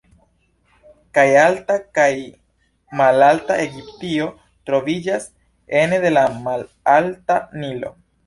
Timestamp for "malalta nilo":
6.47-7.93